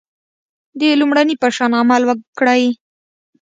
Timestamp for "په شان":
1.41-1.71